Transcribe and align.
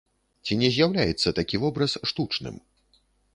Ці 0.45 0.53
не 0.61 0.69
з'яўляецца 0.77 1.33
такі 1.41 1.61
вобраз 1.65 1.91
штучным? 2.13 2.59